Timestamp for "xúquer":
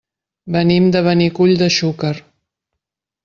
1.77-2.13